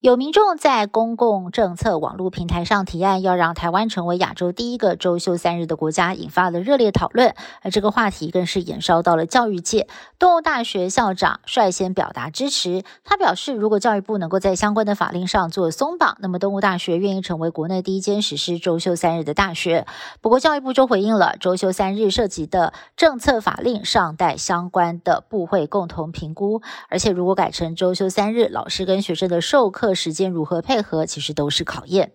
[0.00, 7.34] 有民众在公共政策网络平台上提案，要让台湾成为亚洲第一个周休三日的国家，引发了热烈讨论。
[7.62, 9.88] 而这个话题更是延烧到了教育界。
[10.16, 19.84] 动物大学校长率先表达支持，他表示，如果教育部能够在相关的法令上做松绑，那么动物大学愿意成为国内第一间实施周休三日的大学。
[20.20, 26.62] 不过，教育部就回应了，周休三日涉及的政策法令尚待相关的部会共同评估。
[26.88, 32.12] 而且，如果改成周休三日，老师跟学生的授课时间如何配合，其实都是考验。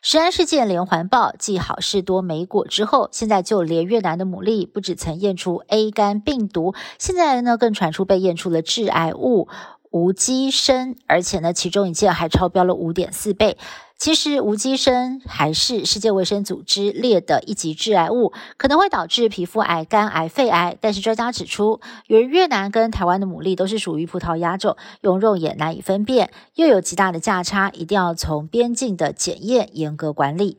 [0.00, 9.48] 食安事件连环爆，继好事多美果之后，现在就连越南的牡蛎不止曾验出 A 肝病毒，现在呢更传出被验出了致癌物
[9.92, 13.56] 无机砷，而且呢其中一件还超标了五点四倍。
[14.02, 20.76] 其实无机砷还是世界卫生组织列的一级致癌物，可能会导致皮肤癌、肝癌、肺癌。
[20.80, 30.58] 但是专家指出，由于越南跟台湾的牡蛎都是属于葡萄牙种，用肉眼难以分辨，又有极大的价差，一定要从边境的检验严格管理。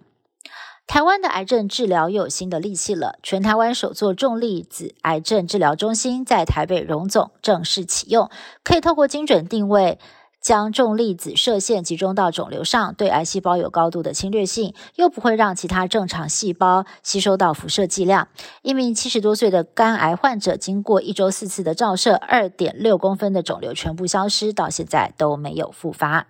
[0.88, 8.30] 台湾的癌症治疗又有新的利器了，全台湾首座重粒子癌症治疗中心在台北荣总正式启用，
[8.64, 10.00] 可以透过精准定位。
[10.44, 18.28] 将重粒子射线集中到肿瘤上，对癌细胞有高度的侵略性，又不会让其他正常细胞吸收到辐射剂量。
[18.62, 26.28] 一名七十多岁的肝癌患者，经过一周四次的照射，二点六公分的肿瘤全部消失，到现在都没有复发。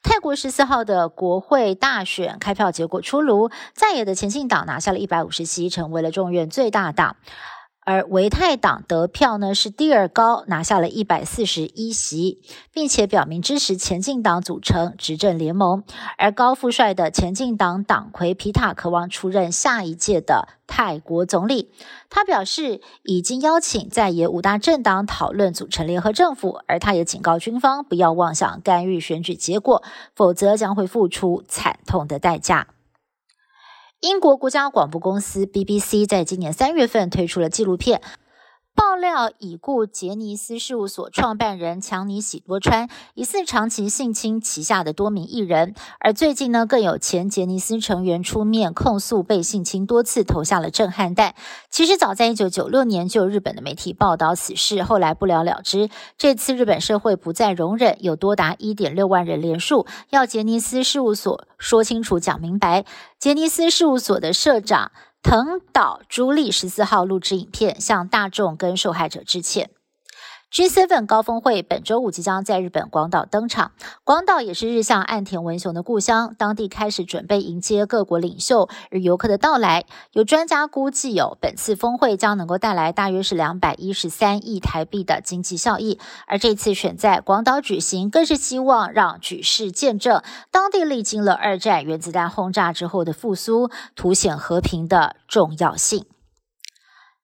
[0.00, 7.16] 泰国十四号的国会大选开票结果出炉，在野的前进党拿下了一百五十席，成为了众院最大党。
[7.88, 12.38] 而维泰党得票呢是第二高，拿下了一百四十一席，
[12.70, 15.82] 并且表明支持前进党组成执政联盟。
[16.18, 21.70] 而高富帅的前进党党魁皮塔渴望出任下一届的泰国总理。
[22.10, 29.82] 他表示已经邀请在野五大政党讨论组成联合政府，而他也警告军方不要妄想干预选举结果，
[30.14, 32.66] 否则将会付出惨痛的代价。
[34.00, 38.00] 英国国家广播公司 BBC 在今年三月份推出了纪录片。
[38.78, 51.34] 爆料已故杰尼斯事务所创办人强尼喜多川疑似长期性侵旗下的多名艺人，而最近呢，更有前杰尼斯成员出面控诉被性侵多次，投下了震撼弹。
[51.68, 55.90] 其实早在一九九六年就日本的媒体报道此事，后来不了了之。
[56.16, 62.84] 这次日本社会不再容忍，有多达一点六万人联署，要杰尼斯事务所说清楚、讲明白。
[63.18, 64.92] 杰尼斯事务所的社长。
[65.20, 69.70] 藤岛朱莉十四号录制影片，向大众跟受害者致歉。
[70.50, 73.72] G7 高峰会本周五即将在日本广岛登场，
[74.02, 79.84] 广岛也是日向岸田文雄的故乡，当地开始准备迎接各国领袖与游客的到来。
[80.12, 86.00] 有专家估计，有本次峰会将能够带来大约是两百一十三亿台币的经济效益。
[86.26, 96.06] 而这次选在广岛举行，更是希望让举世见证当地历经了二战原子弹轰炸之后的复苏，凸显和平的重要性。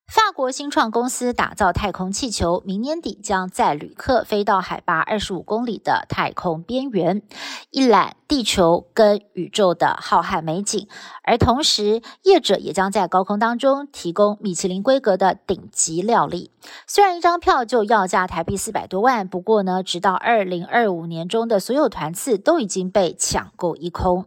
[0.07, 7.23] 法国新创公司打造太空气球，明年底将载旅客飞到海拔二十五公里的太空边缘，
[7.71, 10.87] 一览地球跟宇宙的浩瀚美景。
[11.23, 16.51] 而同时，业者也将在高空当中提供米其林规格的顶级料理。
[16.87, 24.27] 虽然一张票就要价台币四百多万，不过呢，直到二零二五年中的所有团次都已经被抢购一空。